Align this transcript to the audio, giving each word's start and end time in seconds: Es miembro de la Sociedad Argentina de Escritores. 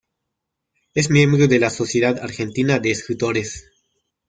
Es 0.95 1.11
miembro 1.11 1.45
de 1.45 1.59
la 1.59 1.69
Sociedad 1.69 2.17
Argentina 2.23 2.79
de 2.79 2.89
Escritores. 2.89 3.71